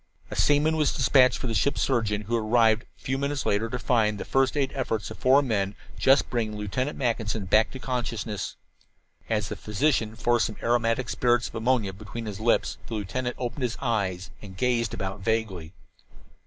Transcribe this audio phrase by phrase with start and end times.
[0.31, 3.77] A seaman was dispatched for the ship's surgeon, who arrived a few minutes later to
[3.77, 7.77] find the first aid efforts of the four men just bringing Lieutenant Mackinson back to
[7.77, 8.55] consciousness.
[9.29, 13.61] As the physician forced some aromatic spirits of ammonia between his lips the lieutenant opened
[13.61, 15.71] his eyes and gazed about vaguely.